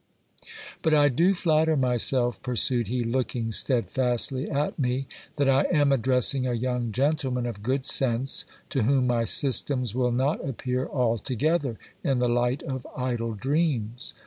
But 0.81 0.95
I 0.95 1.09
do 1.09 1.35
flatter 1.35 1.77
myself, 1.77 2.41
pursued 2.41 2.87
he, 2.87 3.03
looking 3.03 3.51
steadfastly 3.51 4.49
at 4.49 4.79
me, 4.79 5.05
that 5.35 5.47
I 5.47 5.65
am 5.71 5.91
addressing 5.91 6.47
a 6.47 6.53
young 6.55 6.91
gentleman 6.91 7.45
of 7.45 7.61
good 7.61 7.85
sense, 7.85 8.47
to 8.71 8.81
whom 8.81 9.05
my 9.05 9.25
systems 9.25 9.93
will 9.93 10.11
not 10.11 10.43
appear 10.43 10.87
altogether 10.87 11.77
in 12.03 12.17
the 12.17 12.27
light 12.27 12.63
of 12.63 12.87
idle 12.97 13.33
dreams. 13.35 14.15